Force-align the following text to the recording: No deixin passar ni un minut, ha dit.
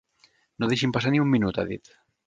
No 0.63 0.69
deixin 0.71 0.95
passar 0.97 1.15
ni 1.15 1.23
un 1.27 1.33
minut, 1.37 1.61
ha 1.65 1.71
dit. 1.75 1.97